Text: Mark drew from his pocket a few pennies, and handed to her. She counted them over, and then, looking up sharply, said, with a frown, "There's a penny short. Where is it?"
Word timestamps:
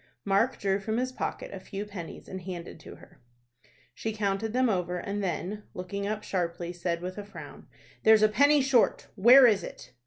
Mark 0.25 0.57
drew 0.57 0.79
from 0.79 0.97
his 0.97 1.11
pocket 1.11 1.53
a 1.53 1.59
few 1.59 1.85
pennies, 1.85 2.27
and 2.27 2.41
handed 2.41 2.79
to 2.79 2.95
her. 2.95 3.21
She 3.93 4.11
counted 4.13 4.51
them 4.51 4.67
over, 4.67 4.97
and 4.97 5.23
then, 5.23 5.61
looking 5.75 6.07
up 6.07 6.23
sharply, 6.23 6.73
said, 6.73 7.01
with 7.03 7.19
a 7.19 7.23
frown, 7.23 7.67
"There's 8.01 8.23
a 8.23 8.27
penny 8.27 8.61
short. 8.61 9.09
Where 9.15 9.45
is 9.45 9.61
it?" 9.63 9.93